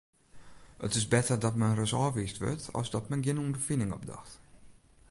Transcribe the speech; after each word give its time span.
It 0.85 0.95
is 0.95 1.05
better 1.15 1.35
dat 1.41 1.59
men 1.61 1.75
ris 1.79 1.95
ôfwiisd 2.03 2.41
wurdt 2.41 2.65
as 2.79 2.91
dat 2.93 3.05
men 3.09 3.23
gjin 3.23 3.41
ûnderfining 3.45 3.91
opdocht. 3.97 4.31